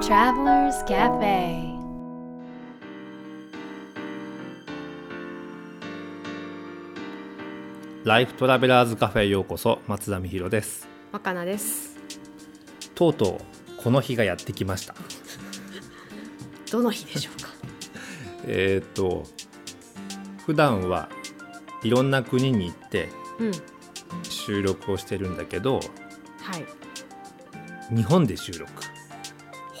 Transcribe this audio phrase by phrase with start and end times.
[0.00, 1.76] Travelers Cafe.
[8.04, 10.88] ライフトラベラーズカフェへようこそ松田美弘です。
[11.12, 11.96] 若菜です。
[12.94, 13.40] とうと
[13.78, 14.94] うこの日がやってきました。
[16.72, 17.48] どの日でしょうか？
[18.46, 19.24] えっと
[20.46, 21.08] 普段は
[21.82, 23.52] いろんな国に行ってうん。
[24.22, 25.80] 収録をしてるんだけど
[26.42, 27.94] はい。
[27.94, 28.70] 日本で収録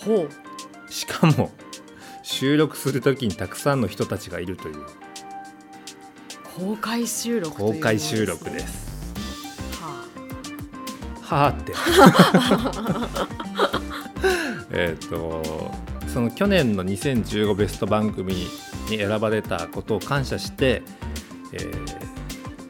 [0.08, 0.30] ほう。
[0.90, 1.50] しかも
[2.22, 4.76] 収録する時にたくさんの人たちがいるという。
[6.56, 8.88] 公開収録公開収録です。
[9.80, 10.04] は
[11.22, 11.72] はあって。
[14.72, 15.70] えっと
[16.08, 18.32] その去年の2015ベスト番組
[18.88, 20.82] に選ばれたことを感謝して、
[21.52, 22.08] えー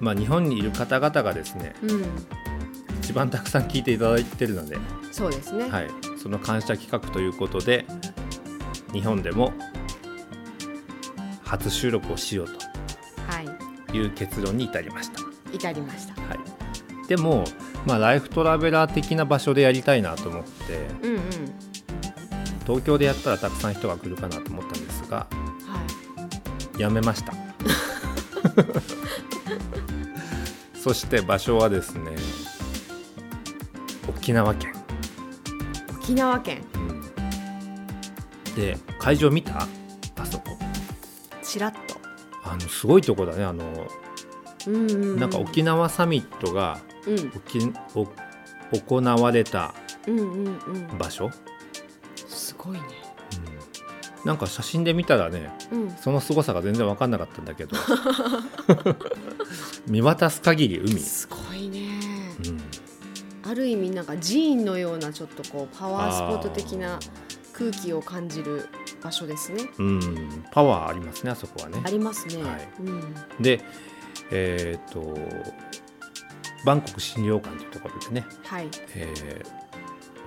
[0.01, 2.05] まあ、日本にいる方々がですねあうん。
[3.01, 4.77] 一番たくさん聞いていただいてるので、
[5.13, 5.89] そうですね、はい、
[6.21, 7.87] その感謝企画ということで
[8.93, 9.53] 日本でも
[11.45, 12.49] 初収録をしよう
[13.31, 13.49] はい。
[13.91, 15.21] という結論に至りました。
[15.53, 16.21] 至りました。
[16.23, 17.45] はい、でも、
[17.87, 21.21] まあ、ライフトラベラー的な場所でやりたいなと思ってうんうん。
[22.67, 25.27] 東京でやったらたくさん人が来るかなと思ったんですがは
[26.79, 26.81] い。
[26.81, 27.33] やめました。
[30.79, 32.13] そして場所はですね
[34.09, 34.73] 沖縄県、
[36.09, 36.65] 沖縄県。
[36.75, 36.89] うん
[38.57, 39.69] で会場見た？
[40.17, 40.57] あそこ。
[41.43, 41.79] ちらっと。
[42.43, 43.63] あのすごいとこだねあの、
[44.67, 45.21] うんうんうん。
[45.21, 47.31] なんか沖縄サミットがうん。
[48.73, 49.75] 行われた
[50.07, 50.99] うんうんうん。
[50.99, 51.31] 場所、
[52.27, 52.81] すごいね。
[54.23, 54.27] うん。
[54.27, 55.91] なんか写真で見たらねうん。
[55.91, 57.77] その凄さが全然分かんなかったんだけど。
[59.87, 61.29] 見渡す限り海、す
[63.49, 66.99] ある意味なんか寺院のようなちょっとこうパワースポット的な
[67.53, 68.69] 空気を感じる
[69.03, 69.69] 場所ですね。
[69.79, 71.81] うんパワーありますねあそこはね。
[71.85, 72.69] ありますね、はい。
[72.81, 73.15] うん。
[73.41, 73.61] で
[74.31, 75.19] えっ、と
[76.65, 78.69] バンコク診療館というところでね、はい。
[78.95, 79.69] えー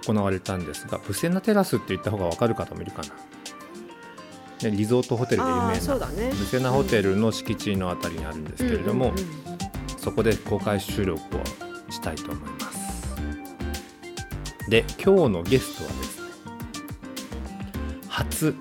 [0.07, 6.31] 行われたんですがブセナテラスって言った方が分かる方もいるかな、ね、リゾートホテルで有名なね。
[6.31, 9.13] ブセナホテルの敷地のあたりにあるんですけれども、
[9.97, 11.43] そこで公開収録を
[11.91, 12.60] したいと思います
[14.71, 16.27] で今日のゲストはですね
[18.07, 18.55] 初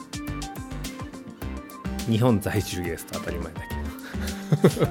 [2.10, 3.60] 日本在住ゲスト当たり前だ
[4.60, 4.88] けど。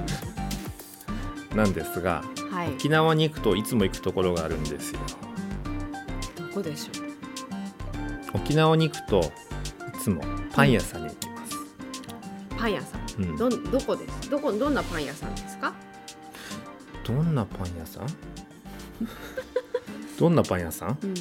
[1.58, 2.70] なんですがはい。
[2.74, 5.00] 沖縄に行くといつも行くところがあるんですよ。
[6.38, 7.02] どこでしょ
[8.38, 8.38] う？
[8.42, 9.24] 沖縄に行くとい
[10.02, 10.22] つも
[10.54, 11.56] パン屋さんに行きます、
[12.58, 13.24] パン屋さん？
[13.24, 13.36] うん。
[13.36, 14.30] どんどこです？
[14.30, 15.74] どこどんなパン屋さんですか？
[17.04, 18.08] どんなパン屋さん？
[20.20, 20.98] どんなパン屋さん？
[21.02, 21.14] うん。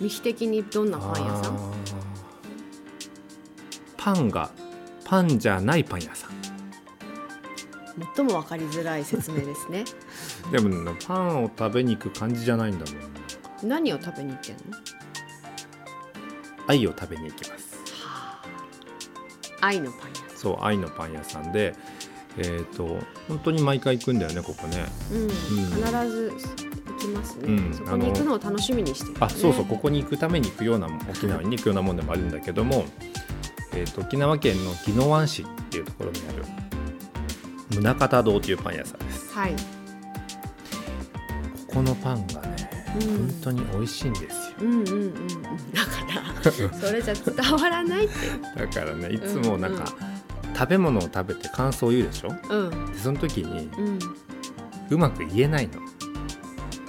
[0.00, 1.72] 未比的にどんなパン屋さん？
[3.96, 4.50] パンが
[5.04, 6.30] パンじゃないパン屋さん。
[8.16, 9.84] 最も分かりづらい説明ですね。
[10.50, 14.76] でもねパンを食べに行く感じじゃないんだもん何を食べに行ってんの？
[16.66, 17.76] 愛を食べに行きます。
[18.04, 18.42] は
[19.60, 19.66] あ。
[19.66, 21.74] 愛のパン屋そう愛のパン屋さんで
[22.36, 22.98] えっ、と
[23.28, 24.86] 本当に毎回行くんだよねここね。
[25.12, 25.30] うん、ん。
[25.30, 26.32] 必ず
[26.76, 32.84] 行きますね、うんそこに行くのを楽しみにしてる、ね、あそうそうここに行くために行くような沖縄に行くようなもんでもあるんだけども、
[33.74, 36.44] えー、と沖縄県の宜野湾市っていうところにある
[37.70, 39.32] 宗像堂というパン屋さんです。
[39.34, 39.58] はい、こ
[41.74, 42.70] このパンがね、
[43.00, 43.08] うん。
[43.28, 44.56] 本当に美味しいんですよ。
[44.62, 45.12] うんうんうんうん。
[45.72, 45.90] だか
[46.42, 48.14] ら それじゃ伝わらないって。
[48.58, 49.84] だからねいつもなんか、
[50.56, 52.34] 食べ物を食べて感想を言うでしょ？
[52.48, 52.86] うん。
[52.92, 53.98] でその時にうん。
[54.90, 55.74] うまく言えないの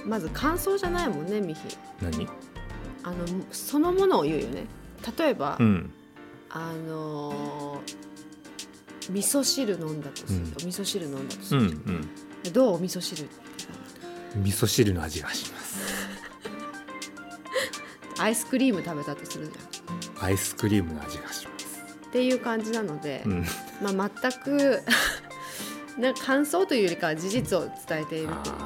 [0.06, 1.60] まず感想じゃないもんねミヒ。
[2.02, 2.26] 何？
[3.02, 3.16] あの
[3.52, 4.64] そのものを言うよね。
[5.18, 5.92] 例えば、うん。
[6.50, 8.10] あのー
[9.10, 12.08] 味噌汁飲んだとすると、味噌汁飲んだとすうんうる、ん。
[12.44, 12.80] でどう？
[12.80, 13.28] 味噌汁
[14.36, 15.78] 味噌汁の味がします。
[18.16, 20.24] さ アイスクリーム食べたとするじゃん。
[20.24, 21.66] アイスクリームの味がします。
[22.06, 23.44] っていう感じなので、うん。
[23.82, 24.82] まあ、全く
[25.98, 28.56] なんか感想というよりかは事実を伝えているという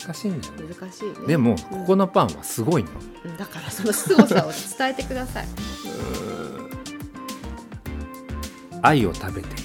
[0.00, 0.74] 難しいんだよね。
[0.80, 1.14] 難しいね。
[1.26, 1.58] でもうん。
[1.58, 2.90] ここのパンはすごいの。
[3.24, 5.46] うんだからその凄さを 伝えてください。
[8.82, 9.48] 愛を食べて。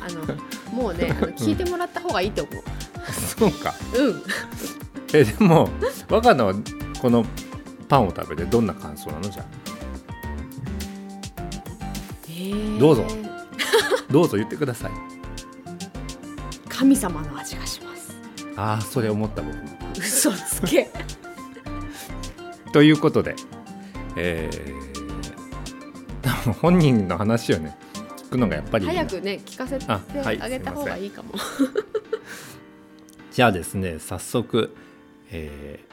[0.00, 0.36] あの
[0.82, 2.62] もうねあの聞いてもらった方がいいと思う。
[3.12, 3.74] そうか。
[3.94, 4.22] うん。
[5.12, 5.68] えでも
[6.08, 6.54] 若菜は
[7.00, 7.24] この
[7.88, 9.22] パンを食べてどんな感想なの？
[9.28, 9.44] じゃ
[12.28, 12.78] えー。
[12.78, 13.04] どうぞ。
[13.08, 14.92] あどうぞ言ってください。
[16.68, 17.89] 神様の味がします
[18.60, 19.62] ああそれ思った僕も。
[19.98, 20.90] 嘘つけ。
[22.72, 23.34] ということで
[24.16, 27.76] えー、本人の話をね
[28.18, 31.34] 聞くのがやっぱり早くね聞かせてあはいあげた方がいいかも、
[33.32, 34.76] じゃあですね早速、
[35.30, 35.90] えー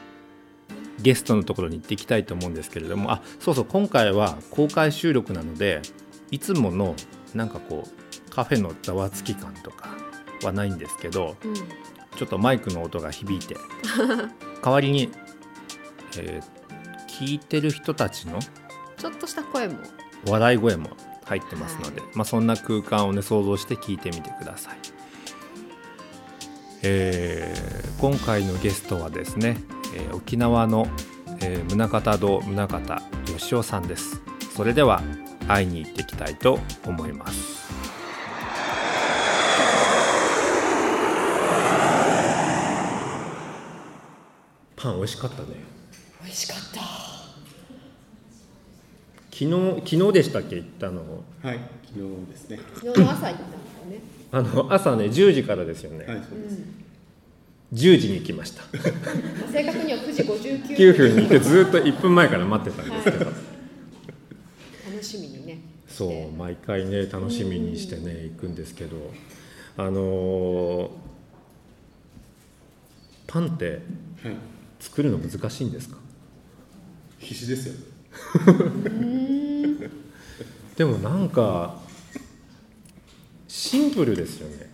[1.00, 5.80] ゲストのところに行っていきたいと思うんですけれどもあそうそう今回は公開収録なので
[6.32, 6.96] いつもの
[7.36, 9.90] なんかこうカフェのざわつき感とか
[10.42, 11.54] はないんですけどうん
[12.18, 13.56] ちょっとマイクの音が響いて
[14.62, 15.10] 代わりに、
[16.18, 16.58] えー
[17.18, 18.38] 聞いてる人たちの
[18.96, 19.78] ちょっとした声も。
[20.28, 20.90] 笑い声も
[21.24, 22.10] 入ってますので、はい。
[22.14, 24.78] まあ、そんな空間をね想像して聞いてみてください、
[26.84, 29.56] えー今回のゲストはですね、
[29.96, 30.86] えー沖縄の、
[31.40, 33.00] えー宗像堂宗像
[33.32, 34.20] 義雄さんです。
[34.54, 35.02] それでは
[35.48, 37.67] 会いに行ってきたいと思います
[44.78, 45.48] パン美味しかったね。
[46.22, 46.80] 美味しかった。
[49.30, 49.50] 昨日
[49.84, 50.56] 昨日でしたっけ？
[50.56, 51.02] 行ったの。
[51.42, 52.60] はい、昨日ですね。
[52.74, 54.00] 昨日の朝行ったんだよね。
[54.30, 56.58] あの朝ね10時からですよね、はい、そうです。
[57.74, 58.62] 10時に来ました。
[58.62, 58.68] ま
[59.48, 61.16] あ正確には9時59 9分。
[61.16, 63.24] にいてずっと1分前から待ってたんですけど。
[63.24, 63.34] 楽
[65.02, 65.58] しみにね。
[65.88, 68.96] そう毎回ね楽しみにしてね行くんですけど。
[69.76, 70.90] あのー
[73.28, 73.82] パンって
[74.22, 74.36] はい、
[74.80, 75.96] 作るの難しいんですか？
[77.18, 77.74] 必死ですよ。
[80.76, 81.80] でもなんか
[83.48, 84.70] シンプルですよね。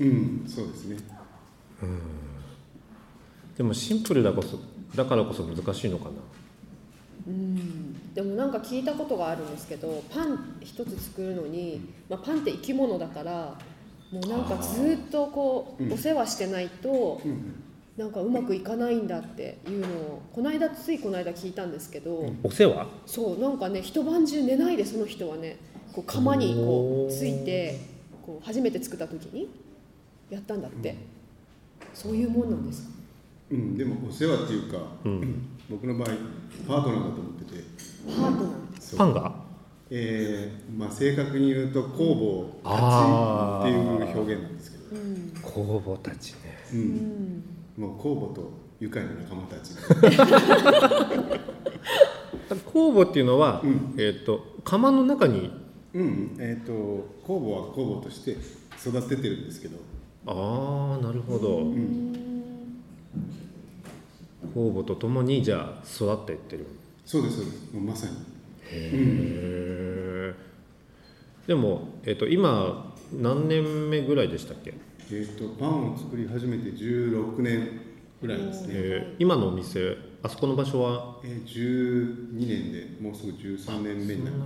[0.00, 0.96] うん、そうですね。
[3.56, 4.58] でもシンプルだこそ
[4.94, 6.10] だからこそ難しいのかな。
[8.14, 13.58] でもなんか聞いたことがあるんですけどパン一つ作るのに、まあ、パンって生き物だから
[14.10, 15.92] もうなんかずっとこううん。
[15.92, 17.54] お世話してないとうん、
[18.00, 22.86] なんかうまくいかないんだっていうのをこの間ついこの間聞いたんですけど、お世話？
[23.04, 25.58] そうなんかね一晩中寝ないでその人はね
[25.92, 27.78] こう釜にこうついて
[28.24, 29.50] こう初めて作った時に
[30.30, 30.96] やったんだって、
[31.92, 32.88] そういうもんなんですか？
[33.50, 35.46] うん、でもお世話っていうか、うん。
[35.68, 36.08] 僕の場合
[36.66, 37.62] パートナーだと思ってて、
[38.06, 38.98] パートナーそう。
[38.98, 39.34] パンが？
[39.90, 46.38] えーまあ正確に言うと工房たちっていう表現なんですけど、うん工房たちね。
[46.72, 47.44] う、うんん
[47.80, 49.72] もう工房と愉快な仲間たち。
[52.66, 53.94] 工房っていうのは、うん。
[53.96, 55.50] えっ、と釜の中に？
[55.94, 56.72] うん、えっ、と
[57.26, 58.36] 工房は工房として
[58.86, 59.78] 育ててるんですけど、
[60.26, 62.12] ああなるほど、うん、
[64.54, 66.66] 酵母とともにじゃあ育っていってる。
[67.06, 67.76] そうですそうです。
[67.76, 68.12] まさに。
[68.12, 68.18] へ
[68.72, 70.34] え
[71.46, 74.74] でも、えっと今何年目ぐらいでしたっけ、
[75.12, 77.80] えっ、とパンを作り始めて16年
[78.22, 78.68] ぐらいですね。
[78.74, 81.16] えー今のお店あそこの場所は？
[81.24, 84.36] えー、12年でもうすぐ13年目になる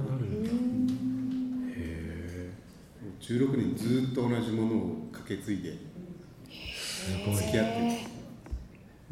[3.21, 5.71] 16年ずっと同じものをかけ継いで
[7.35, 7.87] 付き合ってる、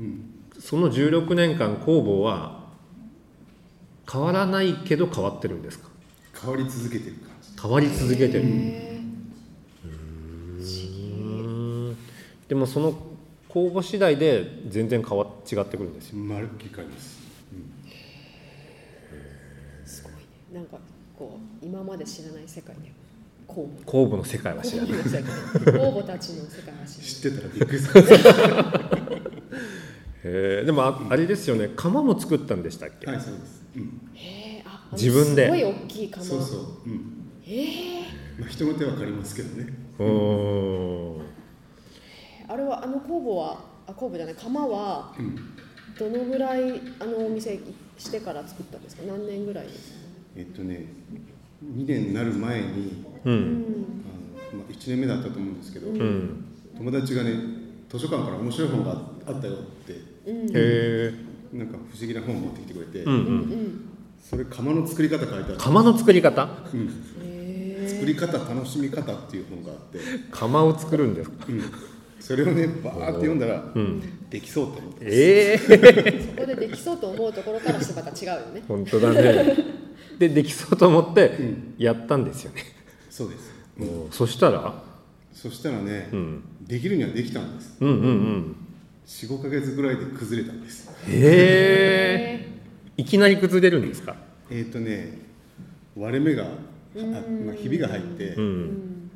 [0.01, 0.25] うん、
[0.59, 2.67] その16年間工房は
[4.11, 5.89] 変わらないけど変わってるんですか？
[6.43, 7.61] 変わり続けてる感じ。
[7.61, 8.45] 変わり続けてる
[12.53, 12.93] でもその
[13.49, 16.19] 工房次第で全然変わ違ってくるんですよ。
[16.19, 20.13] まるっきり変わります、ーすごい。
[20.13, 20.19] ね
[20.53, 20.77] なんか
[21.19, 22.93] こう今まで知らない世界ね
[23.47, 24.93] 公募工房の世界は知らない。
[24.93, 28.05] 公募たちの世界はうん、知知ってたらびっくりする
[30.25, 30.67] へー。
[30.67, 31.71] でもああれですよね。
[31.75, 35.47] 釜も作ったんでしたっけ、はいそうです、うん、らないへえあ自分で。
[35.47, 36.23] すごい大きい釜。
[36.23, 37.31] そうそう、うん。
[37.45, 38.05] へえ
[38.39, 39.73] まあ、人の手は借りますけどね。
[39.99, 41.19] うー。
[41.23, 41.42] ん
[42.53, 45.37] あれはあの工房はあ工房じゃない釜はうん。
[45.99, 47.61] どのぐらいあのお店
[47.99, 49.03] してから作ったんですか？
[49.07, 49.99] 何年ぐらいですか？
[50.37, 50.87] えっとね
[51.63, 53.35] 2年になる前にううん。
[53.35, 53.65] ん
[54.53, 56.45] あの、まあ、1年目だったと思うんですけど、うん。
[56.79, 57.33] 友達がね
[57.91, 58.91] 図書館から面白い本が
[59.27, 59.57] あったよっ
[59.87, 59.93] て
[60.27, 60.37] うん。
[60.47, 61.15] へえ。
[61.53, 63.37] なんか不思議な本を持ってきてくれて、うんううん。
[63.41, 63.89] ん
[64.23, 66.49] それ釜の作り方書いてあった釜の作り方？
[66.73, 66.91] うん、
[67.23, 69.99] へ作り方楽しみ方っていう本があって、
[70.31, 71.47] 釜を作るんですか？
[71.51, 71.63] うん、
[72.23, 74.01] それをねバーって読んだら、ん。
[74.31, 75.61] できそうと思ってええ。
[76.15, 78.63] えそこでできそうと思うところからしてまた違うよね。
[78.69, 79.57] 本当だね。
[80.19, 81.75] でできそうと思ってん。
[81.79, 82.63] やったんですよね、
[83.11, 84.83] そうです、もうそしたら、
[85.33, 87.77] そしたらね、うん、できるにはできたんです。
[87.81, 88.57] うんうんうん。
[89.05, 90.89] 45か月ぐらいで崩れたんです。
[91.09, 92.49] へえ。
[92.97, 94.15] いきなり崩れるんですか？
[94.49, 95.19] えっ、ー、とね
[95.97, 96.49] 割れ目が、あ
[97.45, 99.11] まあ、ひびが入って、うん。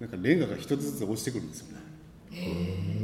[0.00, 1.79] なんかレンガが一つずつ落ちてくるんですよね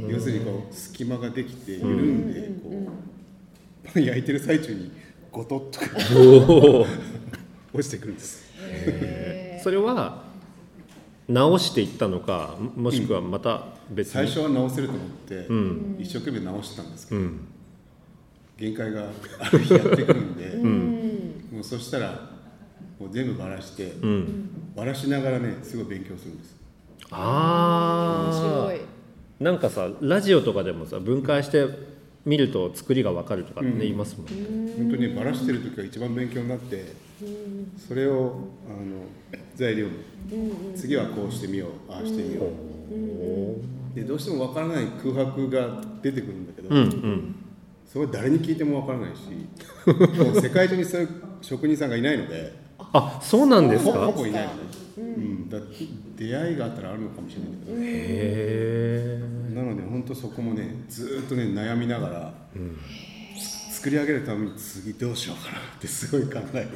[0.07, 4.91] 要するにこう隙間ができて緩んでこう、パン焼いてる最中に
[5.31, 6.87] ゴトッとかおお
[7.73, 8.45] 落ちてくるんです。
[9.63, 10.23] それは
[11.27, 15.97] 直していったのかももしくはまた別に、最初は直せると思って、ん。
[15.99, 17.47] 一生懸命直してたんですけど、うん。
[18.57, 21.49] 限界がある日やってくるんで、うん。
[21.51, 22.29] もうそしたら
[22.99, 24.73] もう全部バラして、うん。
[24.75, 26.55] バラしながらねすごい勉強するんです。
[27.11, 28.96] 面ああ白い
[29.39, 31.67] なんかさラジオとかでもさ分解して
[32.25, 33.79] 見ると作りがわかるとかってね、うん。
[33.79, 34.73] 言いますもんね。
[34.77, 36.85] 本当にバラしてる時が一番勉強になって
[37.87, 38.35] それを
[38.67, 39.05] あの
[39.55, 39.93] 材料に
[40.75, 43.95] 次はこうしてみようああしてみよう。
[43.95, 47.35] でどうしてもわからない空白が出てくるんだけど、うんうん。
[47.87, 49.21] それは誰に聞いてもわからないし
[50.21, 51.09] もう世界中にそういう
[51.41, 54.49] 職人さんがいないのであそうなんですほかほぼいない
[54.97, 55.57] うん、だ
[56.17, 62.33] 出会いがあったらあるのかもしれないけど、へえなので本当そこもねずーっとね悩みながら、
[63.71, 66.69] 作り上げるために次どうしようかなってすごい考える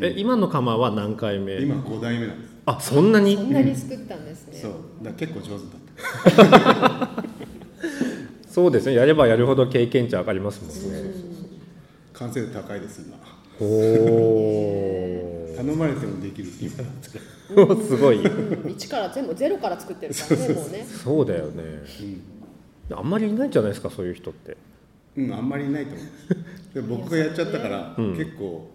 [0.00, 1.60] え今の窯は何回目？
[1.60, 2.54] 今5代目なんです。
[2.66, 3.36] あそんなに？
[3.36, 4.58] そんなに作ったんですね。
[4.58, 4.72] そう。
[5.02, 5.70] だ結構上手だ
[6.52, 7.24] った。
[8.50, 8.94] そうですね。
[8.94, 11.10] やればやるほど経験値上がりますもんね。
[12.12, 13.16] 完成度高いです今。
[13.60, 16.86] おお頼まれてもできる今だっ
[17.66, 18.66] たらすごいう。
[18.68, 20.86] ん一から全部ゼロから作ってるからねもうね。
[20.88, 21.62] そうだよね、
[22.90, 24.56] あんまりいないんじゃないですかそういう人って。
[25.16, 26.06] うんあんまりいないと思う。
[26.74, 28.16] で僕がやっちゃったから、うん。
[28.16, 28.68] 結構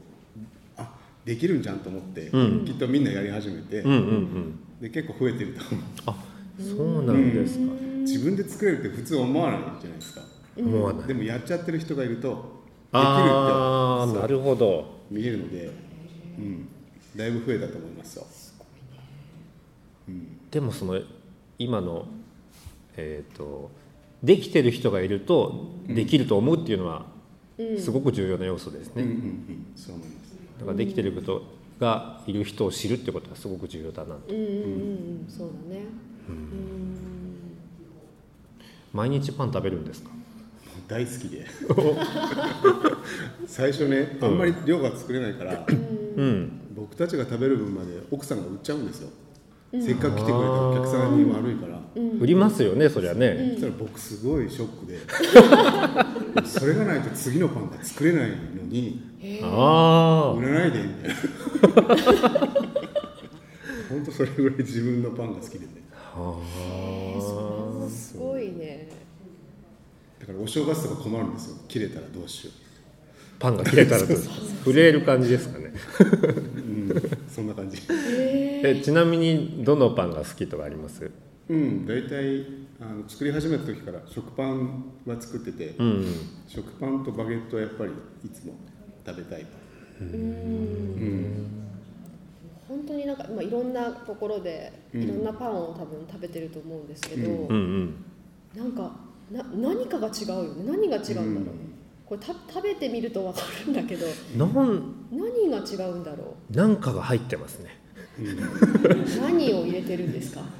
[0.78, 0.96] あ
[1.26, 2.66] できるんじゃんと思って、うん。
[2.66, 4.60] きっとみんなやり始めて、うんうんうん。
[4.82, 5.84] で結構増えてると思う。
[6.06, 6.16] あ
[6.60, 7.66] そうなんですか、
[8.02, 10.22] 自分で作れるって普通思わないじゃないですか。
[10.58, 11.08] 思わない。
[11.08, 12.50] でもやっちゃってる人がいるとできるって
[12.94, 15.00] ああなるほど。
[15.12, 15.70] 見えるので、
[16.40, 16.68] うん、
[17.16, 18.26] だいぶ増えたと思いますよ。
[20.52, 21.00] でもその
[21.58, 22.08] 今の
[22.98, 23.70] えっ、と
[24.24, 27.06] できてる人がいるとできると思うっていうのは
[27.78, 29.04] すごく重要な要素ですね、
[30.60, 31.44] だからできてること
[31.80, 34.34] がいる人を知るってことはすごく重要だなと。
[34.34, 34.36] うん。
[34.36, 34.44] うん。
[34.44, 34.52] うん。
[34.52, 35.26] うん。
[35.30, 35.84] そうだね
[38.92, 39.86] 毎日パン食べるん。
[39.86, 40.10] ですか
[40.88, 41.46] 大好きで
[43.46, 44.38] 最初ねあん。
[44.38, 45.99] まり量が作れないから、うん
[46.76, 49.10] 僕たちが食べる分まで奥さんが売っちゃうんですよ、
[49.72, 51.80] せっかく来てくれたお客さんに悪いから、
[52.20, 55.00] 売りますよねそりゃね、そしたら僕すごいショックで。
[56.48, 59.02] それがないと次のパンが作れないのに
[59.44, 61.16] あ売らないでみたいな。
[63.90, 65.68] 本当それぐらい自分のパンが好きでね。
[67.90, 68.88] すごいね。
[70.20, 71.58] だからお正月とか困るんですよ。
[71.68, 72.69] 切れたらどうしよあ
[73.40, 74.08] パンが切れたらと。
[74.66, 75.74] 震える感じですかね。
[76.00, 76.60] う、う
[76.94, 77.82] ん、そんな感じ。
[77.90, 81.10] えちなみにどのパンが好きとかあります？
[81.50, 82.46] うん大体
[82.82, 86.06] あの作り始めた時から食パンは作ってて、うん
[86.48, 87.92] 食パンとバゲットはやっぱり
[88.24, 88.54] いつも
[89.06, 89.46] 食べたい。
[92.68, 97.48] 本当になんか、まあ、いろんなところでいろんなパンを多分食べてると思うんですけど、うん。
[97.50, 97.96] うん
[98.56, 98.92] なんか
[99.32, 100.64] な何かが違うよね。
[100.66, 101.69] 何が違うんだろう、うん
[102.10, 107.78] これた食べてみると分かるんだけどなん何が違うんだろなんかが入ってますね。
[108.18, 110.42] う何を入れてるんですか？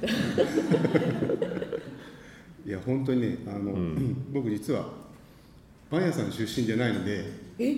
[2.64, 3.74] いや本当にねあの、
[4.32, 4.88] 僕実は
[5.90, 7.24] パン屋さん出身じゃないので、
[7.58, 7.72] え？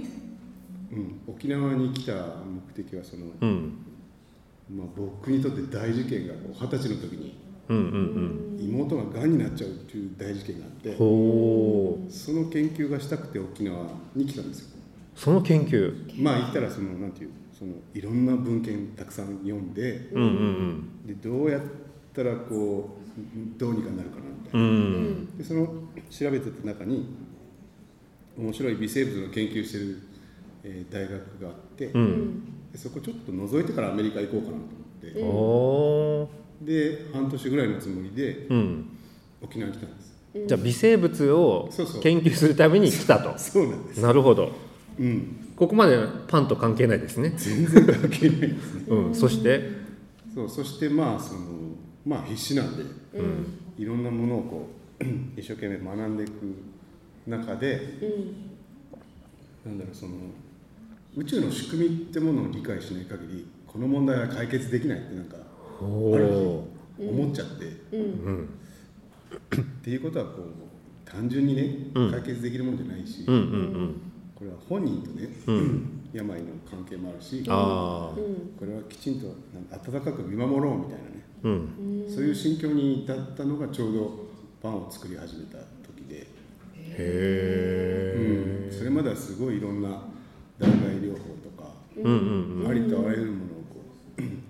[0.93, 3.73] うん、沖縄に来た目的はその、うん。
[4.71, 7.35] まあ、僕にとって大事件が二十歳の時に
[7.73, 11.02] うんうん妹ががんになっちゃうっていう大事件があってそ
[12.33, 14.69] の研究がしたくて沖縄に来たんですよ。
[15.14, 16.23] その研究？
[16.23, 21.62] まあ言ったらそのなんていうそのいろんな文献たくさん読んでうんうんでどうやっ
[22.14, 24.79] たらこうどうにかなるかなみたいなうんう
[25.11, 25.38] ん。
[25.38, 25.67] でその
[26.09, 27.07] 調べてた中に
[28.38, 29.99] 面白い微生物の研究してる、
[30.64, 31.12] えー大学
[31.43, 32.71] があって、うん。
[32.73, 38.88] でそこちょっと覗いてからアメリカ行こうかなと思って、おーで半年ぐらいのつもりでうん。
[39.42, 40.12] 沖縄に来たんです。
[40.47, 41.69] じゃあ微生物を
[42.02, 43.37] 研究するために来たと。
[43.38, 44.00] そうなんです。
[44.00, 44.52] なるほど。
[44.99, 45.37] うん。
[45.57, 47.35] ここまでパンと関係ないですね。
[47.37, 48.85] 全然関係ないですね。
[48.88, 49.14] うん。
[49.14, 49.83] そして？
[50.35, 51.40] そうそしてまあその
[52.07, 52.85] まあ必死なんで、
[53.78, 54.69] いろんなものをこ
[55.00, 55.04] う
[55.38, 56.31] 一生懸命学んでいく
[57.26, 57.81] 中で、
[59.66, 60.12] なんだろうその
[61.16, 65.37] 宇宙の仕組みってものを理解しない限りこの問題は解決できないってなんか
[65.84, 72.10] 思っちゃって、っていうことはこう単純にねうん。
[72.10, 74.00] 解決できるもんじゃないし、うんうん
[74.34, 76.00] これは本人とね、うん。
[76.12, 78.14] 病の関係もあるし、こ
[78.62, 79.28] れはきちんと
[79.70, 81.22] 温かく見守ろうみたいなね。
[81.44, 82.06] うん。
[82.08, 84.26] そういう心境に至ったのがちょうど
[84.60, 86.26] パンを作り始めた時で、へ
[86.98, 88.76] えうん。
[88.76, 89.90] それまではすごいいろんな
[90.58, 93.51] 断崖療法とか、うんうんありとあらゆるもの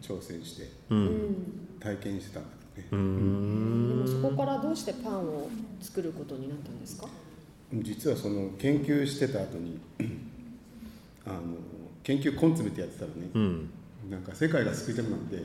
[0.02, 1.37] 挑戦してうん。
[1.80, 2.88] 体験してたんだけどね。
[2.92, 4.04] う、ん。
[4.06, 5.49] でもそこからどうしてパンを
[5.80, 7.09] 作ることになったんですか？
[7.73, 9.78] 実はその研究してた後に
[11.25, 11.38] あの
[12.02, 13.71] 研究根詰めてやってたらね、うん。
[14.11, 15.42] なんか世界が救いたくなって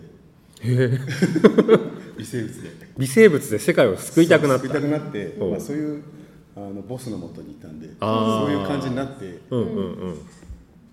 [2.18, 2.70] 微生物で。
[2.98, 4.64] 微生物で世界を救いたくなった。
[4.64, 5.46] 救いたくなって、う。
[5.46, 6.04] んまあ、そういう
[6.56, 10.18] あのボスのもとにいたんでそういう感じになってうんうんうん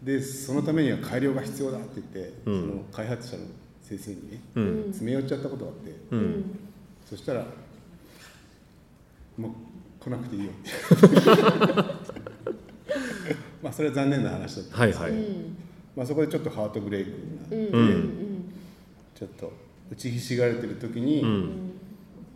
[0.04, 2.61] でそのためには改良が必要だって言って、うん。
[2.61, 3.44] その開発者の
[3.82, 4.82] 先生にね、うん。
[4.88, 6.58] 詰め寄っちゃったことがあって、うん。
[7.08, 7.46] そしたら
[9.38, 9.52] もう
[9.99, 10.70] 来なくていいよって。
[13.62, 15.12] まあそれは残念な話だった、はいはい。
[15.96, 18.11] まあ、そこでちょっとハートブレイクになって、うん。
[19.14, 19.52] ちょっと
[19.90, 21.73] 打ちひしがれてる時に、うん。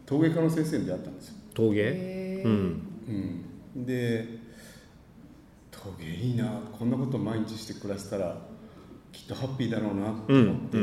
[0.06, 1.82] 陶芸家の先生に出会ったんですよ、陶芸？
[1.82, 2.48] へー。
[2.48, 2.82] うん。
[3.76, 4.38] うん、で
[5.97, 6.30] 陶芸い。
[6.33, 8.37] いなこんなこと毎日して暮らせたら
[9.12, 10.78] きっとハッピーだろうなとうん思って、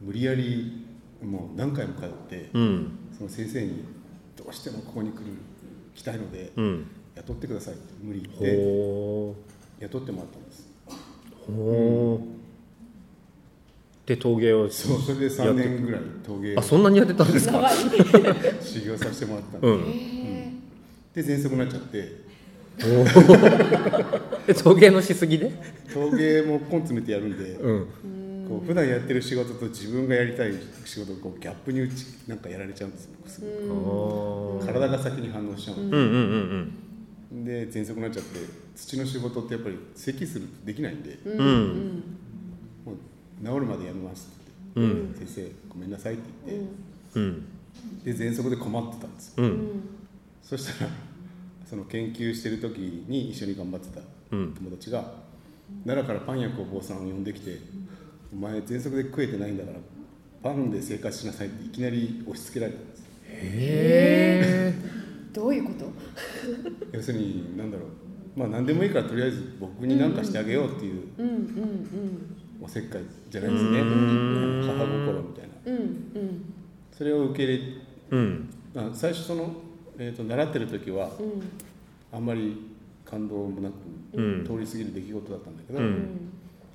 [0.00, 0.86] 無理やり
[1.22, 2.90] もう何回も通って、うん。
[3.16, 3.84] その先生に
[4.36, 5.24] どうしてもここに来る
[5.94, 6.86] 来たいので、うん。
[7.16, 9.34] 雇ってくださいって無理言ってほ
[9.80, 10.68] 雇ってもらったんです。
[11.48, 12.28] うほう。
[14.06, 17.68] で陶芸をそうそれで3年ぐらい陶芸をあそんなにやってたんですか？
[18.62, 19.80] 修行させてもらったんで,、うん。
[19.82, 20.52] へ
[21.14, 22.27] で喘息になっちゃってえ
[24.62, 25.50] 陶芸のしすぎで？
[25.92, 27.86] 陶芸も根詰めてやるんで、うん。
[28.48, 30.52] こう普段やってる仕事と自分がやりたい
[30.84, 33.46] 仕事をこうギャップに打ちなんかやられちゃうんです僕すぐ。
[33.46, 36.72] あー体が先に反応しちゃうんでうんうん
[37.32, 38.38] うんで喘息になっちゃって
[38.74, 41.38] 土の仕事ってやっぱり咳するとできないんで、うん。
[41.38, 42.02] うん
[42.86, 42.96] もう
[43.44, 44.44] 治るまでやめますっ
[44.74, 46.68] て言って、先生ごめんなさいって言って、
[47.20, 47.44] うん。
[48.04, 49.44] で喘息で困ってたんですよ。
[49.44, 49.68] うん。
[50.42, 50.90] そしたら
[51.68, 52.78] その研究してる時
[53.08, 54.00] に一緒に頑張ってた
[54.32, 54.54] うん。
[54.54, 55.12] 友達が
[55.84, 57.58] 奈良からパン屋工房さんを呼んできて
[58.32, 59.78] 「お前喘息で食えてないんだから
[60.42, 63.02] パンで生活しなさい」っていきなり押し付けられたんです。
[63.28, 63.38] へ
[64.70, 65.34] えー。
[65.34, 65.92] どういうこと？
[66.96, 67.88] 要するに何だろう。
[68.38, 71.02] まあ何でもいいからとりあえず僕に何かしてあげようっていう
[72.62, 73.80] おせっかいじゃないですね。
[73.80, 74.62] うん。
[74.66, 75.54] 母心みたいな。
[75.66, 75.82] うんうん。
[75.82, 76.54] うん
[76.92, 77.62] それを受け入れ
[78.10, 78.48] うん。
[78.74, 79.52] あ最初その、
[79.98, 81.42] えー、と習ってる時はうん。
[82.10, 82.56] あんまり
[83.04, 83.74] 感動もなく、
[84.14, 84.44] うん。
[84.44, 86.30] 通り過ぎる出来事だったんだけど、うん。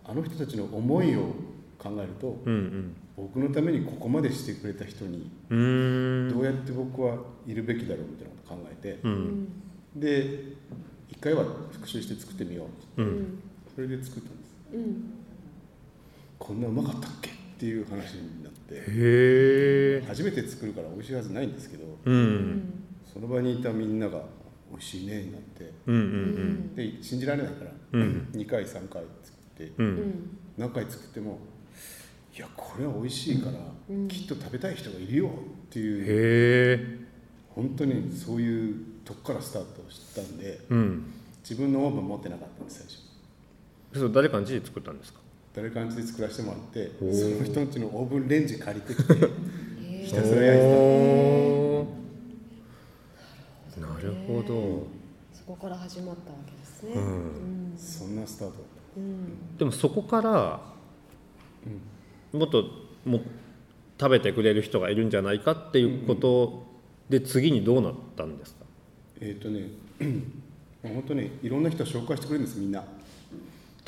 [0.06, 1.34] あの人たちの思いを
[1.80, 5.56] 考えると、うん僕のためにここまでしてくれた人にど
[6.40, 9.48] うやって僕はいるべきだろうみたいなことを考えて、うん。
[9.96, 10.54] で
[11.12, 12.66] 一回は復習して作ってみよ
[12.98, 13.12] うううん。
[13.22, 13.40] ん
[13.76, 14.56] それで作ったんです。
[14.74, 15.04] うん。
[16.40, 17.30] こんなうまかったっけ？
[17.30, 22.83] っていう話になってへえ初めて作るから美味しいはずないんですけどうん
[23.14, 24.22] その場にいたみんなが
[24.72, 25.72] 美味しいねになって。
[25.88, 28.28] うんうんで信じられないから、うん。
[28.34, 29.86] 2回3回作ってうん。
[29.86, 31.40] ううんん何回作っても
[32.36, 33.54] いやこれは美味しいから、
[33.90, 34.08] うん。
[34.08, 35.30] きっと食べたい人がいるよっ
[35.70, 36.04] ていう。
[36.04, 36.98] へえ。
[37.50, 41.04] 本当にそういうとこからスタートしたんでうん。
[41.48, 44.00] 自分のオーブン持ってなかったんです最初。
[44.00, 45.20] それ誰かの家で作ったんですか？
[45.54, 49.14] 誰かんちで作らせてもらってその人んちのオーブンレンジ借りてきて
[50.04, 51.73] ひたすら焼いて
[53.78, 54.88] おーなるほど。
[55.34, 56.92] そこから始まったわけですね。
[56.94, 57.02] うん。
[57.02, 57.18] う
[57.70, 57.74] ん。
[57.76, 58.56] たそんなスタート。
[58.98, 59.58] うん。
[59.58, 60.62] でもそこから
[62.32, 62.64] もっと
[63.06, 63.22] も
[64.00, 66.64] 食べてくれる人がいるんじゃないかっていうこと
[67.10, 68.66] で次にどうなったんですか？
[69.20, 69.68] たえっ、とね
[70.84, 72.84] 本当にいろんな人を紹介してくれるんですみんな。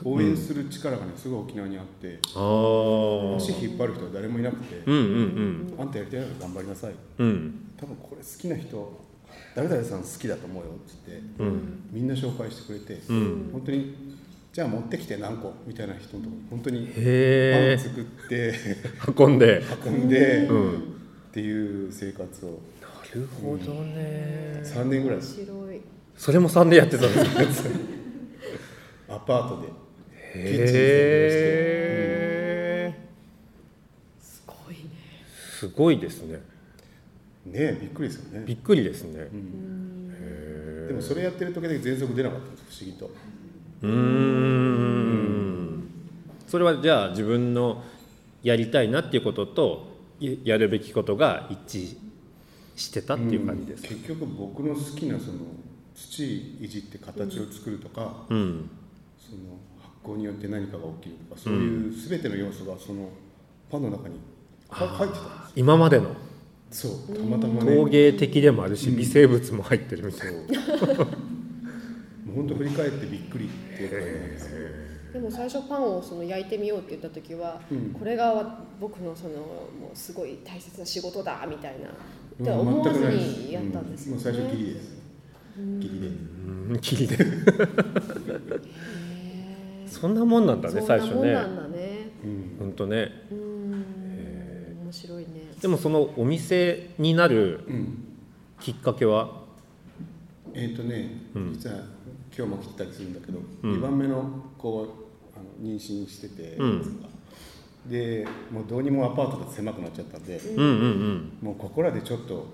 [0.04, 2.20] 応援する力がねすごい沖縄にあって。
[2.36, 6.94] ああ足引っ張る人は誰もいなくて、うんうんあんたやりたいなら頑張りなさい。
[7.20, 7.70] うんうん。
[7.78, 9.05] 多分これ好きな人
[9.56, 11.90] 誰々さん好きだと思うよって言って、うん。
[11.92, 13.50] みんな紹介してくれて、うん。
[13.54, 13.96] 本当に
[14.52, 18.54] じゃあ持ってきて何個みたいな人のところに本当にパンへえ作って
[19.18, 19.62] 運んで。
[19.86, 20.78] 運んで、うん。
[20.78, 20.82] っ
[21.34, 22.50] ていう生活を。
[22.50, 24.62] なるほどね。
[24.64, 25.20] 3年ぐらい。
[25.20, 25.82] 面白い。
[26.18, 27.70] それも3でやってたんですか
[29.16, 29.68] アパートで
[30.34, 30.66] キッチンにへ
[32.88, 32.94] え
[34.20, 34.82] すごいね。
[35.60, 36.40] すごいですね
[37.46, 38.44] ねえびっくりですよね。
[38.46, 39.30] びっくりですね。
[40.88, 43.12] でもそれやってる時だけ喘息出なかったんです不思議と。
[43.82, 45.90] うーん。
[46.48, 47.84] それはじゃあ自分の
[48.44, 49.88] やりたいなっていうことと
[50.20, 51.98] ややるべきことが一致
[52.76, 53.90] してたっていう感じですか？
[53.90, 55.40] 結局僕の好きなその
[55.96, 58.70] 土いじって形を作るとか、うん。
[59.20, 59.38] その
[59.82, 63.10] 発酵によって何かが起きるとかそういう全ての要素がその
[63.72, 64.20] パンの中に
[64.70, 66.16] は入ってたんです今までの？
[66.72, 67.76] そうたまたまね。
[67.76, 70.52] 陶芸的でもあるし微生物も入ってるみたそいう。
[70.52, 70.60] な
[71.06, 71.06] も
[72.36, 74.58] 本当振り返ってびっくりっていう感じなんですよ。
[75.14, 77.92] でも最初パンをその焼いてみようって言った時は、うん。
[77.98, 81.88] これが僕のそのもうすごい大切な仕事だみたいな。
[81.88, 81.92] っ
[82.46, 84.22] てうん思わずにやったんですよね。
[84.22, 84.96] うもう最初ギリです。
[85.80, 86.08] ギリで。
[86.08, 86.80] うん。
[86.82, 87.18] 切りで。
[89.88, 91.32] そんなもんなんだねそ最初ね。
[91.32, 92.10] んなもんなんだね。
[92.24, 92.56] うん。
[92.60, 93.12] 本当ね。
[93.32, 95.28] 面白いね。
[95.66, 98.06] でもそのお店になるうん。
[98.60, 99.42] きっかけは？
[100.54, 101.54] えっ、とね、うん。
[101.54, 101.78] 実は
[102.38, 103.74] 今日も来てたりするんだけど、うん。
[103.78, 107.06] 2番目の子をあの妊娠してて、うん。
[107.88, 111.38] でもうどうにもアパートが狭くなっちゃったんで、うんうんうん。
[111.42, 112.46] もうここらでちょっと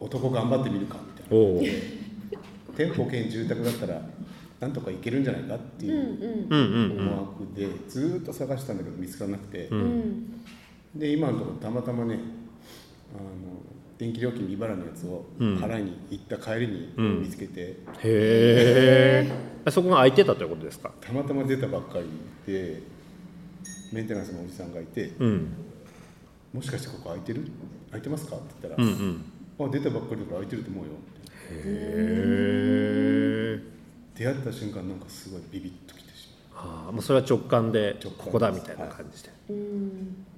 [0.00, 2.76] 男頑張ってみるかみたいな。
[2.76, 4.02] 店舗兼住宅だったら
[4.58, 5.92] なんとか行けるんじゃないかっていう。
[5.92, 6.10] うんうん
[6.50, 10.40] うんうん思惑でずーっと探したんだけど見つからなくて、ううんん
[10.98, 12.18] で今のところたまたまね
[13.14, 13.30] あの
[13.98, 15.56] 電気料金利払いのやつをうん。
[15.56, 17.22] 払いに行った帰りにうん。
[17.22, 17.76] 見つけて、へ
[19.64, 20.92] えそこが空いてたということですか？
[21.00, 22.82] たまたま出たばっかりで
[23.92, 25.48] メンテナンスのおじさんがいてうん
[26.52, 27.42] 「もしかしてここ空いてる？
[27.90, 28.92] 空いてますか?」って言ったら「うん
[29.58, 29.68] うん。
[29.68, 31.26] あ出たばっかりだから空いてると思うよ」って。
[31.52, 31.62] へ
[33.58, 33.62] え
[34.14, 39.30] 出会った瞬間なんかすごいビビッときてしああもうそれは直感で直感ここだみたいな感じで。
[39.50, 39.56] うん。
[39.56, 40.35] なるほどねもう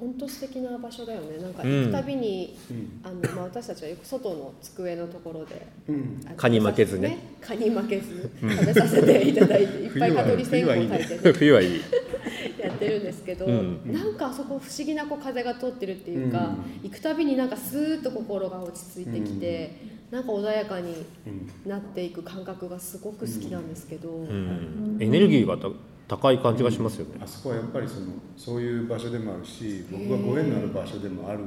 [0.00, 1.36] 本当素敵な場所だよね。
[1.36, 1.80] なんかうん。
[1.82, 2.56] 行くたびに、
[3.02, 5.66] まう、あのまあ私たちはよく外の机のところで。
[5.88, 6.20] うん。
[6.36, 7.18] 蚊に負けずね。
[7.42, 10.98] 蚊に負けず食べさせていただいていっぱい蚊取り線香冬はいいね。
[10.98, 11.80] 炊いてね冬はいい。
[12.58, 13.92] やってるんですけど、うん。
[13.92, 19.74] なんかあそこ不思議なこう風が通ってるっていうか、行くたびになんかスーッと心が落ち着いてきて、
[20.10, 20.94] なんか穏やかに
[21.26, 24.96] うんなっていく感覚がすごく好きなんですけど、うん。
[24.98, 25.68] エネルギーがた
[26.10, 27.20] 高い感じがしますよね。
[27.22, 31.40] あそこはやっぱりそのそういう場所でもあるし僕がご縁のある場所でもある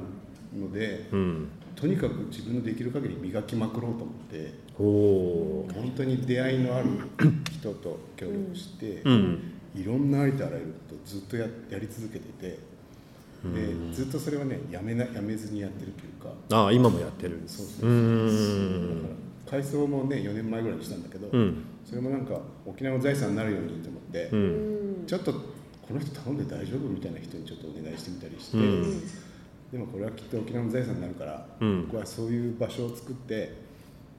[0.57, 1.49] のでうん。
[1.75, 6.85] とにかく自分のできる限り磨きまくろうと思って本当に出会いのある
[7.51, 9.39] 人と協力して、うん。
[9.75, 17.41] いろんなありとあらゆることをずっとややり続けててでずっとそれはねやめなやめずにやってるというかああ今もやってる。
[17.47, 18.35] そうそううだ
[18.95, 19.01] ん。
[19.01, 19.07] か
[19.55, 25.03] ら改装もね4年前ぐらいにしたんだけど、うんそれもなんか沖縄の財産になるようにと思って、ううん。
[25.03, 29.01] んちょっとこの人頼んで大丈夫みたいな人にちょっとお願いしてみたりして、うん。
[29.71, 31.85] でもこれはきっと沖縄の財産になるから、うん。
[31.87, 33.53] 僕はそういう場所を作って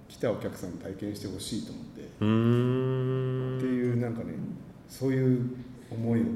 [0.08, 4.34] 来たお客さんに体験してほしいと思って、っていうなんかね
[4.88, 5.56] そういう
[5.90, 6.30] 思いをこ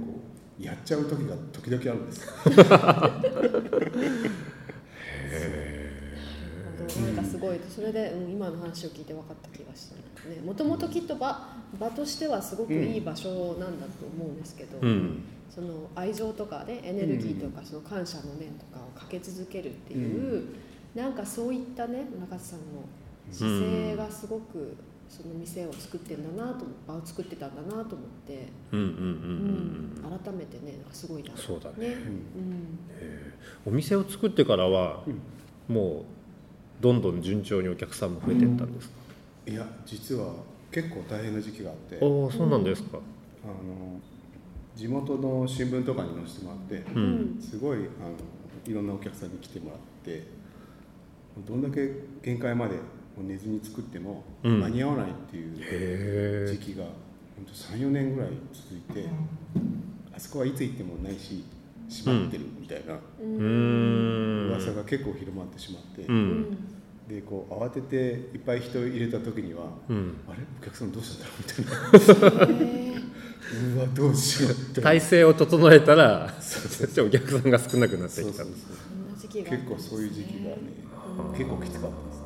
[0.61, 2.27] うやっちゃう時が時々あるんです
[7.01, 9.95] なんかすごいそれで、うん、今の話を聞いて分かった気がした
[10.29, 10.41] ね。
[10.45, 11.47] もともときっと場
[11.79, 15.23] 場としてはすごくいい場所なんだと思うんですけど、うん。
[15.49, 20.57] その愛情とかねエネルギーとかその感謝の念とかをかけ続けるっていう、
[20.97, 22.83] なんかそういったね中津さんの
[23.31, 24.77] 姿勢がすごく
[25.09, 28.97] その店を作ってんだなと場を作ってたんだなと思って、うんうんうんう
[30.03, 30.17] うん。
[30.17, 31.91] ん改めてねすごいなとそうだね。
[31.91, 31.95] ね、
[33.67, 35.05] うん、お店を作ってからは
[35.69, 36.18] もう
[36.81, 38.95] どんどん順調にお客さんも増えていったんですか、
[39.47, 40.33] いや実は
[40.71, 41.99] 結構大変な時期があって。
[42.01, 42.99] あおおそうなんですか。
[42.99, 43.03] の
[44.77, 47.39] 地元の新聞とかに載せてもらって、ううん。
[47.39, 47.87] んすごいあの
[48.67, 50.27] いろんなお客さんに来てもらって
[51.47, 51.91] どんだけ
[52.23, 52.77] 限界まで
[53.19, 54.61] 寝ずに作ってもうん。
[54.61, 56.85] 間に合わないっていう時期が
[57.47, 59.09] 34年ぐらい続いて
[60.15, 61.45] あそこはいつ行ってもないし
[61.89, 66.41] 閉まってるみたいな噂が結構広まってしまって、ううん。
[66.43, 66.57] ん
[67.09, 70.17] でこう慌てていっぱい人を入れた時には、うん。
[70.29, 70.39] あれ？
[70.61, 72.53] お客さんどうしたんだろう？
[72.53, 72.99] みたいな。
[73.77, 74.83] うわどうしようって。
[74.83, 78.45] 体制を整えたらお客さんが少なくなってきた。
[79.51, 80.59] 結構そういう時期がね
[81.37, 82.25] 結構きつかったですね、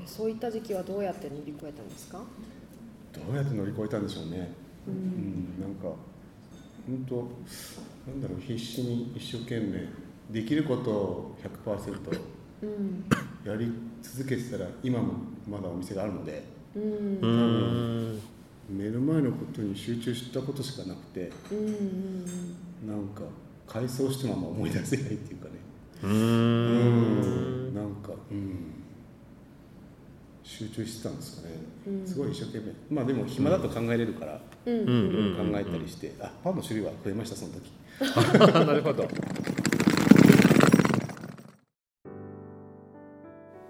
[0.00, 2.22] えーそういった時期はどうやって乗り越えたんですか？
[3.12, 4.52] どうやって乗り越えたんでしょうね、
[4.86, 5.88] うんなんか
[6.86, 7.28] 本当
[8.06, 9.88] なんだろう必死に一生懸命
[10.30, 12.20] できることを100%
[12.62, 13.04] うん。
[13.44, 15.14] やり続けてたら今も
[15.48, 16.82] まだお店があるのでうん。
[16.82, 17.26] うー
[18.14, 18.20] ん
[18.68, 22.26] 目の前のことに集中したことしかなくてうんうん
[22.86, 23.22] なんか
[23.66, 25.50] 改装してもあんま思い出せないっていうかね。
[26.04, 27.70] うん。
[27.70, 27.74] ん。
[27.74, 28.74] なんかうん。
[30.44, 31.54] 集中してたんですかね、
[31.88, 32.06] うん。
[32.06, 32.72] すごい一生懸命。
[32.88, 37.72] まあでも暇だと考えれるから、考えたりして、あパンの種類は増えましたその時
[38.66, 39.08] なるほど。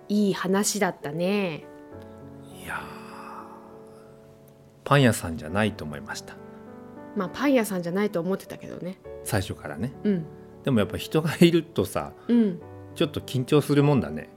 [0.09, 1.65] いい話だったね。
[2.63, 2.79] いやー
[4.85, 6.35] パン屋さんじゃないと思いました。
[7.17, 8.99] まあパン屋さんじゃないと思ってたけどね。
[9.25, 9.93] 最初からね。
[10.05, 10.25] うん。
[10.65, 12.61] でもやっぱ人がいるとさうん。
[12.95, 14.29] ちょっと緊張するもんだね。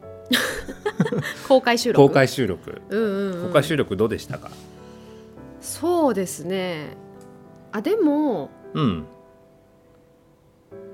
[1.48, 2.08] 公開収録？
[2.08, 2.82] 公開収録。
[2.90, 3.48] うんうんうん。
[3.48, 4.50] 公開収録どうでしたか？
[5.62, 6.98] そうですね。
[7.72, 9.06] あでもうん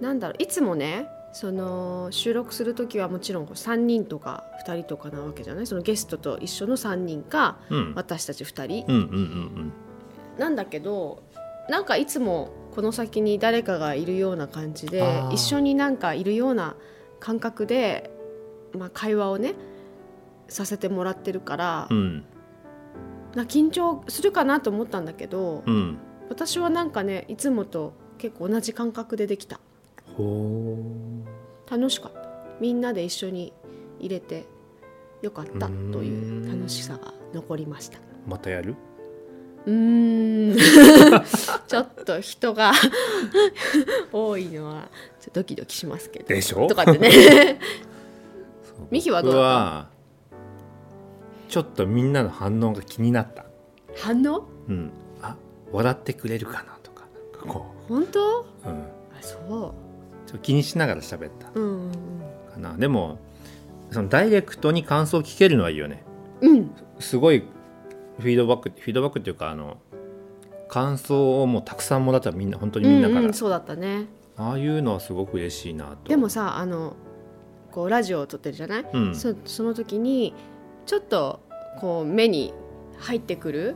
[0.01, 5.67] なんだろういつもねその収録する時はもちろんこう3人とか2人とかなわけじゃない？
[5.67, 7.93] そのゲストと一緒の3人かうん。
[7.95, 9.73] 私たち2人、うんうんうん
[10.37, 11.23] なんだけど
[11.69, 16.75] なんかいつもこの先に誰かがいるような感じで一緒になんかいるような
[17.21, 18.11] 感覚で、
[18.77, 19.55] まあ、会話をね
[20.49, 22.25] させてもらってるから、うん。
[23.33, 25.97] な緊張するかなと思ったんだけど、うん。
[26.29, 29.55] 私はなんかねいつもと結構同じ感覚でできた。
[29.57, 29.61] ほ
[31.69, 32.25] 楽しかった。
[32.59, 33.53] みんなで一緒に
[33.99, 34.45] 入れて
[35.21, 35.73] よかったと
[36.03, 37.97] いう楽しさが残りました。
[37.97, 38.75] うまたやる？
[39.65, 40.55] うーん。
[41.67, 42.71] ちょっと人が
[44.13, 46.27] 多いのはちょっとドキドキしますけど。
[46.27, 46.67] でしょ？
[46.67, 47.59] とかってね。
[48.91, 49.89] ミヒはどう僕だ
[51.47, 53.45] ちょっとみんなの反応が気になった。
[53.95, 54.47] 反応？
[54.67, 54.91] うん。
[55.21, 55.35] あ
[55.71, 57.03] 笑ってくれるかなとか。
[57.47, 58.41] こ本当？
[58.41, 61.49] う、うん、あそちょっと気にしながら喋った。
[61.55, 61.91] ううんうん。
[62.53, 62.77] かな。
[62.77, 63.19] でも
[63.91, 66.03] そのダイレクトに感想を聞けるのはいいよね。
[66.41, 66.71] うんうん。
[66.99, 67.43] すごい
[68.19, 69.77] フィードバックフィードバックっていうかあの
[70.69, 74.05] 感想をもうたくさんもらったらみんな本当にみんなから、うんうんそうだったね。
[74.37, 76.09] ああいうのはすごく嬉しいなと。
[76.09, 76.95] でもさあの
[77.71, 79.15] こうラジオを撮ってるじゃない、うん。
[79.15, 80.33] そその時に
[80.85, 81.39] ちょっと
[81.79, 82.53] こう目に
[82.97, 83.75] 入ってくる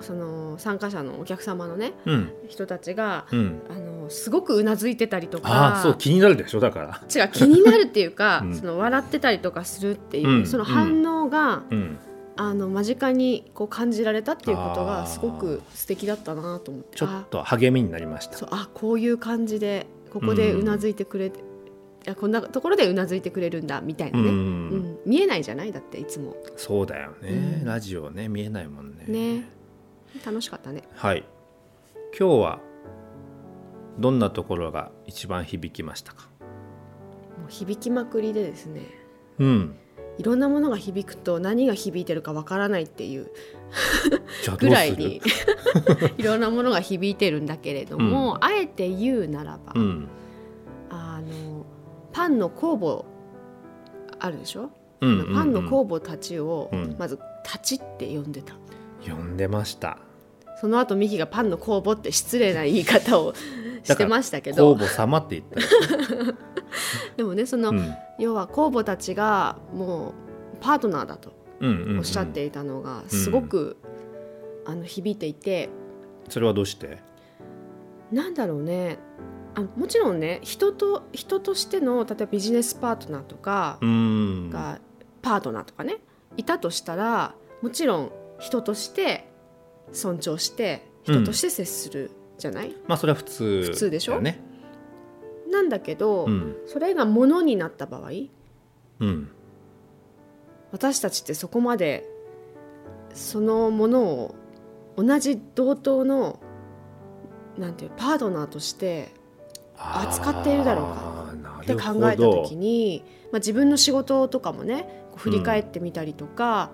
[0.00, 2.32] その参加者のお客様のねうん。
[2.48, 3.62] 人たちがうん。
[3.70, 5.48] あのすごくうなずいてたりとか。
[5.50, 7.00] ああそう気になるでしょだから。
[7.14, 8.54] 違う気になるっていうか、うん。
[8.54, 10.46] その笑ってたりとかするっていう、うん。
[10.46, 11.98] その反応が、うん。
[12.38, 16.98] あの間近にこう感じられたっていうことがすごく素敵だったなと思って。
[16.98, 18.46] ちょっと励みになりました。
[18.50, 21.42] あこういう感じでここでうなずいてくれて、い
[22.04, 24.98] やこんなところでうなずいてくれるんだみたいなうん、ね、うん。
[25.06, 25.72] 見えないじゃない？
[25.72, 26.36] だっていつも。
[26.56, 27.64] そうだよね、うん。
[27.64, 29.06] ラジオね見えないもんね。
[29.08, 29.48] ね。
[30.22, 30.82] 楽しかったね。
[30.94, 31.24] はい。
[32.18, 32.60] 今日は
[33.98, 36.28] どんなところが一番響きましたか？
[37.38, 38.82] もう響きまくりでですね。
[39.38, 39.76] うん。
[40.18, 43.30] いろんなものが響くと何が響いてるかわからないっていう。
[44.58, 45.20] ぐらいに。
[46.16, 50.08] いろんなものが響いてるんだけれども、あえて言うならば、うん。
[50.88, 51.66] あの
[52.12, 53.04] パンの酵母
[54.18, 55.34] あるでしょ、うんうんうん。
[55.34, 56.96] パンの酵母たちを、うん。
[56.98, 58.54] まず「たち」って呼んでた。
[59.06, 59.98] 呼んでました。
[60.58, 63.34] その後ミキがパンの酵母って失礼な言い方を
[63.86, 66.34] してましたけ酵ど母様って言ったよ、
[67.16, 67.94] でもねその、うん。
[68.18, 70.14] 要は酵母たちがも
[70.54, 71.32] うパートナーだと
[71.98, 73.76] おっしゃっていたのがすごく、
[74.64, 75.68] あの響いていて。
[76.28, 76.98] それはどうして？
[78.10, 78.98] なんだろうね。
[79.54, 84.50] あもちろんね人と人としての例えばビジネスパートナーとかうん。
[84.50, 84.80] が、
[85.22, 85.98] パートナーとかね
[86.36, 89.28] いたとしたらもちろん人として
[89.92, 94.20] 尊重して人として接するじゃない、まあそれは普通普通でしょ？
[95.50, 96.56] なんだけど、うん。
[96.66, 98.10] それが物になった場合
[99.00, 99.30] うん。
[100.72, 102.04] 私たちってそこまで
[103.14, 104.34] そのものを
[104.96, 106.40] 同じ同等の
[107.56, 109.08] なんていうパートナーとして
[109.78, 116.72] 扱っているだろうかって考えた時に、まあ、自分の仕事とかもね振り返ってみたりとか、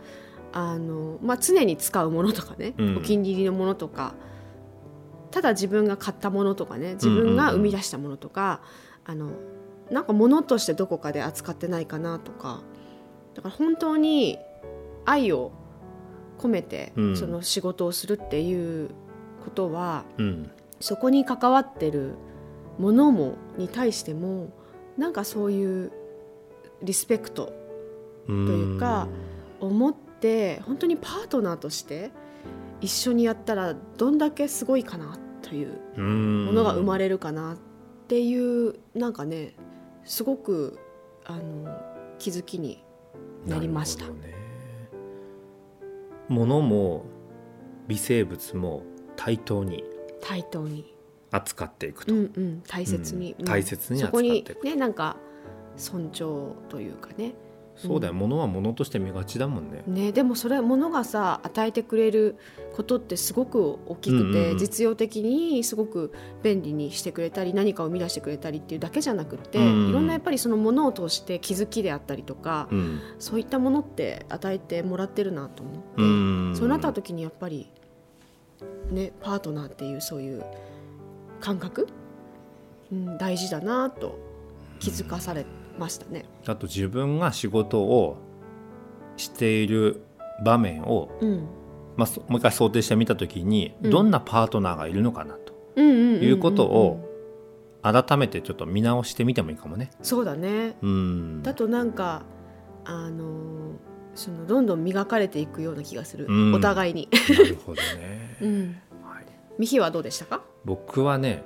[0.53, 2.97] あのまあ、常に使うものとかね、うん。
[2.97, 4.15] お気に入りのものとか
[5.33, 8.61] ただ自分が買ったものとかね自分が生み出したものとか、
[9.05, 9.31] あの
[9.91, 12.63] なんか物としてどこかで扱ってないかなとか
[13.35, 14.39] だから本当に
[15.05, 15.53] 愛を
[16.39, 17.17] 込めてうん。
[17.17, 18.91] その仕事をするっていう
[19.45, 20.51] ことは、うん。
[20.81, 22.15] そこに関わってる
[22.79, 24.51] ものもに対しても
[24.99, 25.93] なんかそういう
[26.83, 27.53] リスペクトと
[28.27, 29.07] というか
[29.61, 32.11] 思って本当にパートナーとして
[32.83, 37.57] 一緒にやったらどんだけすごいかなというもものが生まれるかなっ
[38.09, 39.55] ていうなんかね
[40.05, 40.79] すごく
[41.25, 41.81] あの
[42.19, 42.85] 気づきに
[43.47, 44.07] なりました。
[44.07, 44.35] ね。
[46.29, 47.05] 物も
[47.89, 48.83] 微生物も
[49.17, 49.85] 対等に。
[50.21, 50.95] 対等に、
[51.33, 55.17] 扱っていくうと、んうん、大切に、うん大切にそこに扱っていくねなんか
[55.77, 57.35] 尊重というかね
[57.87, 59.83] そうだよ、物は物として見がちだもんね。
[59.87, 62.37] ね、でもそれは物がさ与えてくれる
[62.75, 64.59] ことってすごく大きくて、うんうんうん。
[64.59, 73.01] 実用的にすごく便利にしてくれたり何かを生み出してくれたりっていうだけじゃなくって、うんうんいろんなやっぱりその物を通して気づきであったりとか、うん。
[73.19, 77.69] そういったものって与えてもらってるなと思って、うんそうなった時にやっぱり、
[78.91, 80.45] ね、パートナーっていうそういう
[81.41, 81.89] 感覚、
[82.93, 84.19] うん、大事だなと
[84.79, 85.45] 気づかされ
[85.79, 86.25] ましたね。
[86.47, 88.17] あと自分が仕事を
[89.17, 90.03] している
[90.45, 91.47] 場面を、うん
[91.97, 95.35] まあ、そもう一回想定してみた時に、うんどんなパートナーがいるのかな
[95.75, 97.09] ということを
[97.83, 99.91] 改めてちょっと見直してみてもいいかもね。
[100.03, 100.77] そうだね。
[100.83, 102.23] うんだとなんか
[102.85, 103.29] あのー
[104.15, 107.09] そのどんどん磨かれていくような気がする、うんお互いに。
[107.31, 108.37] なるほどね。
[108.43, 108.77] うん。
[109.05, 109.27] はい
[109.59, 110.43] ミヒはどうでしたか？
[110.65, 111.43] 僕はね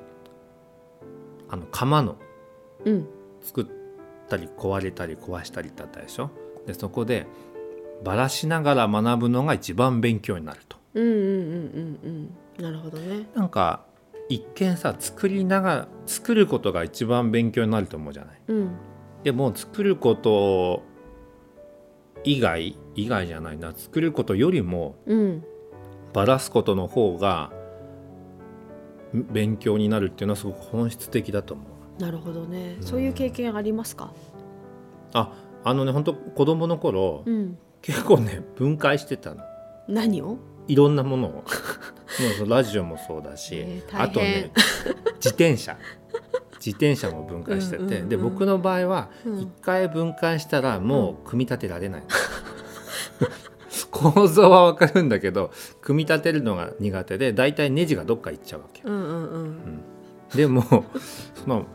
[1.49, 2.17] あの釜の
[2.85, 3.07] うん
[3.41, 3.67] 作っ
[4.29, 6.31] たり壊れたり壊したりだったでしょ？
[6.67, 7.27] でそこで
[8.05, 10.77] ばらしながら学ぶのが一番勉強になると。
[10.95, 12.63] うんうんうんうんうん。
[12.63, 13.27] なるほどね。
[13.35, 13.85] なんか
[14.29, 18.41] 一見さ作りながら作ることが一番勉強になると思うじゃない？
[18.49, 18.71] うん。
[19.23, 20.83] でも作ること
[22.25, 23.73] 以外以外じゃないな。
[23.75, 25.45] 作ることよりもうん。
[26.13, 27.53] ばらすことの方が
[29.15, 31.67] ん勉強になるっていうのはすごく本質的だと思う
[31.99, 32.77] なるほどね。
[32.81, 32.87] うん。
[32.87, 34.13] そういう経験ありますか？
[35.13, 35.33] あ
[35.65, 37.59] あのね本当子供の頃、うん。
[37.83, 39.43] 結構ね分解してたの。
[39.89, 40.37] 何を？
[40.69, 41.31] いろんなものを。
[42.41, 44.51] もうラジオもそうだし、えーあとね
[45.17, 45.77] 自転車。
[46.59, 49.41] 自転車も分解してて、うんうんうんで僕の場合はうん。
[49.41, 52.03] 一回分解したらもう組み立てられない、
[53.91, 59.03] 構造はわかるんだけど組み立てるのが苦手でだいたいネジがどっか行っちゃうわけうんうん。
[59.03, 59.81] うん。
[60.35, 61.67] でもその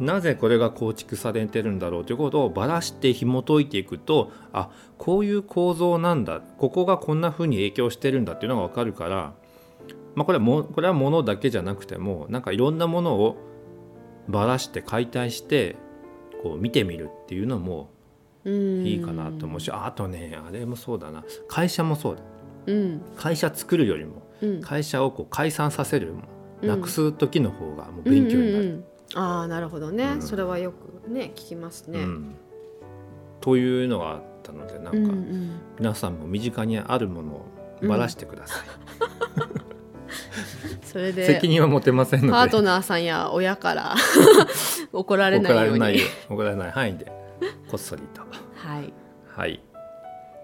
[0.00, 6.40] なぜこれが構築されてるんだろうということをばらして紐解いていくとあこういう構造なんだ。
[6.40, 9.34] ここがこんな風に影響してるんだっていうのが分かるから、
[10.14, 13.36] まあ、これはもこれは物だけじゃなくてもなんかいろんなものを
[14.28, 15.76] ばらして解体して
[16.42, 17.90] こう見てみるっていうのも
[18.44, 21.24] うんいいかなと思うしああとねあれもそうだな。
[21.48, 22.22] 会社もそうだ。
[22.66, 23.02] うん。
[23.16, 24.60] 会社作るよりもうん。
[24.62, 26.14] 会社をこう解散させる
[26.62, 26.68] うん。
[26.68, 28.64] なくす時の方がもう勉強になる。
[28.64, 28.84] うんうんうん
[29.14, 30.22] ああなるほどね、うん。
[30.22, 32.00] それはよくね聞きますね。
[32.00, 32.34] うん、
[33.40, 35.60] というのがあったのでなんか、うんうん。
[35.78, 37.46] 皆さんも身近にあるものを
[37.82, 38.66] ばらしてください、
[40.84, 42.32] それで責任は持てませんので。
[42.32, 43.94] パートナーさんや親から
[44.92, 45.80] 怒られ怒ないように。
[45.80, 47.06] られないよ怒られない範囲で
[47.70, 48.22] こっそりと。
[48.54, 48.92] はい、
[49.26, 49.62] はい。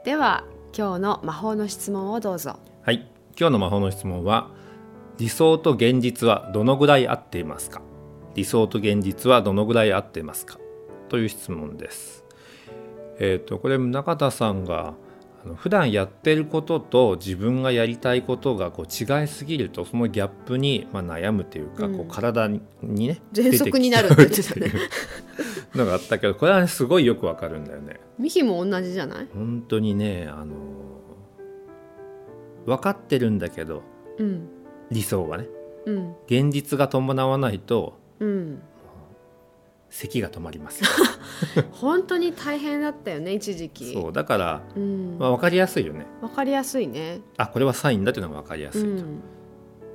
[0.05, 0.45] では
[0.77, 2.59] 今日の魔法の質問をどうぞ。
[2.83, 3.07] はい。
[3.39, 4.49] 今日の魔法の質問は
[5.19, 7.83] 理想と現実はどのぐらい合っていますか？
[8.37, 10.59] 理想と現実はどのぐらい合っていますか？
[11.09, 12.25] という質問です。
[13.19, 14.95] えっ、とこれ中田さんが
[15.55, 21.97] 普段やってることと自分がやりたいことがこう違いすぎるとそのギャップに、まあ、悩むというか、うん。
[21.97, 24.29] こう体にね喘息になるって言っ
[25.77, 28.01] のがあったけどこれはねすごいよくわかるんだよね。
[28.19, 29.29] ミヒも同じじゃない？
[29.33, 30.57] 本当にねあの
[32.67, 33.83] 分かってるんだけど
[34.19, 34.49] うん。
[34.91, 35.47] 理想はね。
[35.87, 36.17] うん。
[36.27, 38.63] 現実が伴わないとうん。
[39.89, 40.91] 咳が止まりますよ
[41.73, 43.93] 本当に大変だったよね一時期。
[43.93, 45.17] そうだから、うん。
[45.19, 47.21] まあ、分かりやすいよねわかりやすいね。
[47.37, 49.21] あこれはサインだっていうのが分かりやすいと、うん。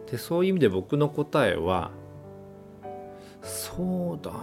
[0.09, 1.91] でそういう意味で僕の答えは
[3.41, 4.37] そうだな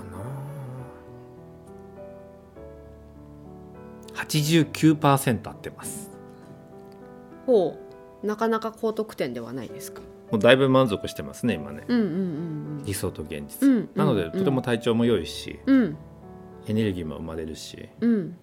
[4.15, 6.11] 89%合ってます
[7.47, 7.79] ほ
[8.23, 10.03] うなかなか高得点ではないですか。
[10.31, 11.85] もうだいぶ満足してますね今ね。
[11.89, 12.09] うんうんう
[12.81, 15.77] ん理想と現実、うんうんなのでうんとても体調も良いし、うん。
[15.83, 15.97] うん
[16.67, 17.89] エネルギーも生まれるし。
[18.01, 18.37] うん。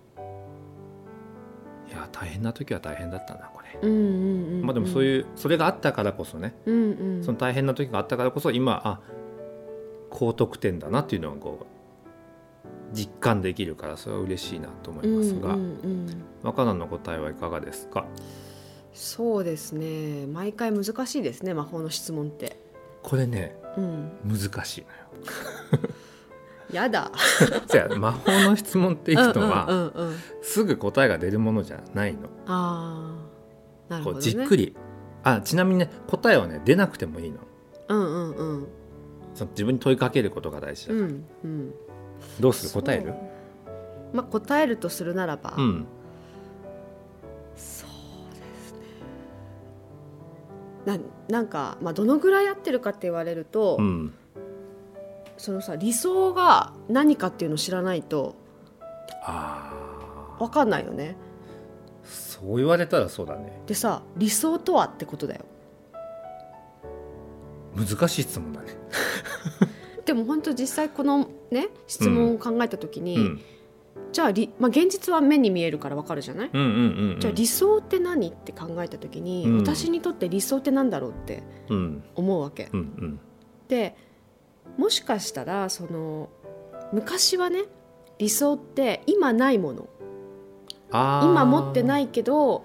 [1.88, 4.66] いや大変な時は大変だったなこれ、うんうんうん。
[4.66, 7.24] まあでもそういうそれがあったからこそね、うんうん。
[7.24, 9.00] その大変な時があったからこそ今あ
[10.10, 11.68] 高得点だなっていうのがこ
[12.94, 16.24] う実感できるからそれは嬉しいなと思いますが、うんうんうん。
[16.42, 18.06] 若菜の答えはいかがですか？
[18.96, 20.26] そうですね。
[20.26, 22.58] 毎回難しいですね魔法の質問って。
[23.04, 24.12] これねうん。
[24.26, 25.90] 難しいのよ。
[26.72, 27.12] やだ。
[27.68, 30.16] じゃあ魔法の質問っていうのうんうんはうんうん。
[30.42, 33.18] すぐ答えが出るものじゃないの、あ
[33.90, 34.22] あなるほどね。
[34.22, 34.76] じっくり。
[35.24, 37.38] あちなみにね答えはね出なくてもいいの。
[37.90, 38.68] うんうんうん。
[39.34, 41.74] その自分に問いかけることが大事だうから、んうん。
[42.40, 42.82] どうする？
[42.82, 43.14] 答える？
[44.14, 45.86] まあ答えるとするならば、うん
[50.86, 54.14] ななんか、まあ、どのぐらい合ってるかって言われると、うん。
[55.38, 58.36] そのさ理想が何かっていうのを知らないと
[59.22, 59.74] あ
[60.38, 61.18] あ分かんないよね。
[62.04, 63.62] そう言われたらそうだね。
[63.68, 65.46] でさ理想とはってことだよ。
[67.76, 68.68] 難しい質問だね。
[70.06, 73.42] でも本当実際このね質問を考えた時に、うん
[74.12, 77.20] じゃあり、まあ、現実は目に見えるから分かるじゃない、うんうんうんうん。
[77.20, 79.58] じゃあ理想って何って考えた時に、うん。
[79.58, 82.04] 私にとって理想って何だろうってうん。
[82.16, 82.70] 思うわけ。
[82.72, 83.20] うんうん。
[83.68, 83.96] で
[84.78, 86.30] もしかしたらその
[86.92, 87.64] 昔はね
[88.20, 89.88] 理想って今ないもの。
[90.92, 92.64] 今持ってないけど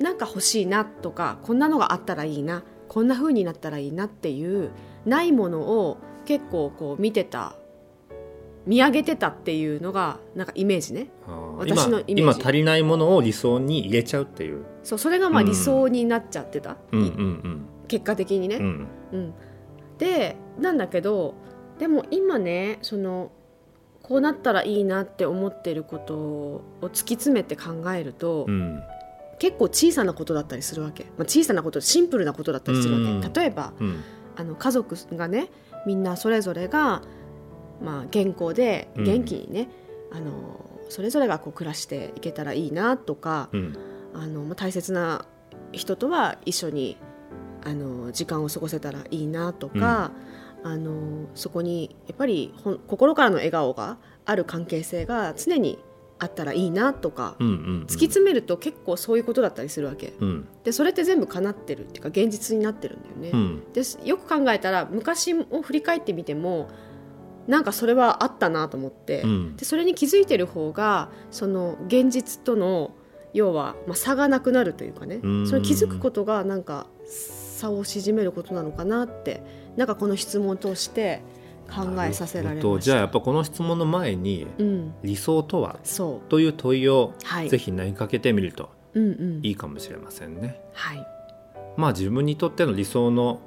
[0.00, 4.70] なんか欲しいなとかこんなのがあったらいいなこんな風になったらいいなっていう
[5.04, 7.54] ないものを結構こう見てた
[8.66, 11.08] 見上げてたっていうのがなんかイメージね。
[11.56, 12.22] 私のイメージ。
[12.22, 14.64] 今今足りないものを理想に入れちゃうっていう。
[14.82, 15.46] そうそれがまあうん。
[15.48, 19.34] 理想になっちゃってた、うんうん結果的にね、うんうんうん、
[19.98, 21.34] でなんだけど
[21.78, 23.30] でも今ねその
[24.02, 28.82] こうなったらいいなって思ってることを突き詰めて考えると、うん。
[29.38, 33.32] 結構小さなことだったりするわけ、まあ、小さなことシンプルなことだったりするわけ、うん。
[33.32, 34.02] 例えばうん。
[34.34, 35.50] あの家族がね
[35.86, 37.02] みんなそれぞれが、
[37.82, 39.68] まあ、健康でうん元気にね、
[40.12, 40.30] あの
[40.88, 43.76] それぞれがこう暮らしていけたらいいなとか、うん。
[44.14, 45.26] あのまあ大切な
[45.72, 46.96] 人とは一緒に
[47.64, 50.12] あの時間を過ごせたらいいなとか、
[50.62, 55.78] あのそこにやっぱりほん心からの笑顔がある関係性が常に
[56.18, 60.14] あったらいいなとか、うんうん突き詰めると結構そういうことだったりするわけ。
[60.18, 60.48] うん。
[60.64, 63.30] でそれって全部叶ってるっていうか現実になってるんだよね。
[63.32, 63.72] うん。
[63.72, 66.68] ですよく考えたら昔を振り返ってみても
[67.46, 69.56] なんかそれはあったなと思って、うん。
[69.56, 72.92] でそれに気づいてる方がその現実との
[73.32, 75.46] 要は、まあ、差がなくなるというかねうん。
[75.46, 79.42] その気づくことがなんか差を縮めることなのかなって
[79.76, 81.22] なんかこの質問を通して
[81.68, 85.78] 考えさせられまじゃあやっぱこの質問の前にうん、理想とは？
[85.82, 90.60] そという問いをう、はい、ぜひ投げかけてみるとうんうん、いいかもしれませんね。
[90.72, 91.06] はい、
[91.76, 93.40] まあ自分にとっての理想の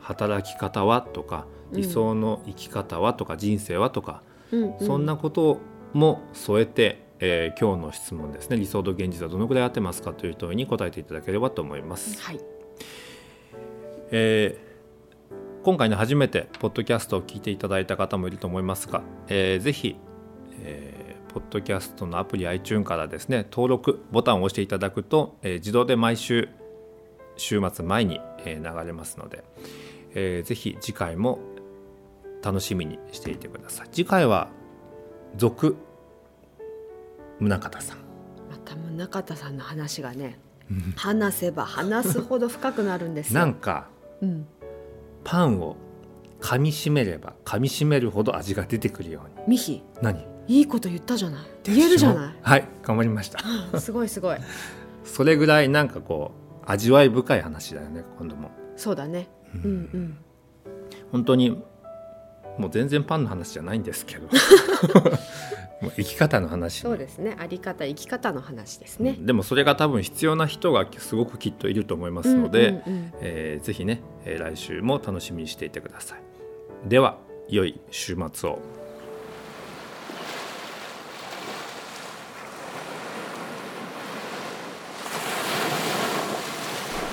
[0.00, 1.02] 働き方は？
[1.02, 4.76] とかうん理想の生き方はとか人生はとか、うん。
[4.78, 5.58] うん、そんなこと
[5.92, 8.56] も添えて、えー今日の質問ですね。
[8.56, 12.20] 理想と現実はどのくらい合ってますかという問いに答えていただければと思います。
[12.22, 12.40] はい、
[14.10, 14.70] えー
[15.62, 19.96] 今回の初めてポッドキャストを聞いていただいた方もいると思いますが、えーぜひ、
[20.62, 26.48] えーポッドキャストのアプリ iTune からですね登録ボタンを押していただくと、えー自動で毎週
[27.36, 29.44] 週末前に、えー流れますので、
[30.14, 31.38] えーぜひ次回も
[32.42, 33.88] 楽しみにしていてください。
[33.92, 34.48] 次回は
[35.36, 35.76] 続
[37.38, 37.98] 宗像さん。
[38.50, 40.38] また宗像さんの話がね
[40.96, 43.40] 話せば話すほど深くなるんですよ。
[43.40, 43.88] なんか
[44.20, 44.46] うん、
[45.24, 45.76] パンを
[46.40, 49.46] 噛みしめれば噛みしめるほど味が出てくるように。
[49.48, 49.82] ミヒ。
[50.02, 50.26] 何？
[50.48, 51.40] いいこと言ったじゃない。
[51.64, 52.34] 言えるじゃない？
[52.42, 53.80] はい頑張りました。
[53.80, 54.38] すごいすごい。
[55.04, 56.32] それぐらいなんかこ
[56.66, 58.50] う味わい深い話だよね今度も。
[58.76, 59.28] そうだね。
[59.54, 59.66] うんう
[59.96, 60.18] ん。
[61.12, 61.62] 本当に
[62.60, 64.28] もう全然パンの話じゃないんですけど。
[65.80, 67.34] もう生き方の話そうですね。
[67.38, 69.16] あり方生き方の話ですね。
[69.18, 73.12] でもそれが多分必要な人がすごくきっといると思いますので、うんうんうん。
[73.22, 76.88] えーぜひね、えー来週も楽しみにしていてください。
[76.88, 78.58] では良い週末を。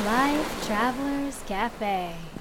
[0.05, 2.36] Life Travelers Cafe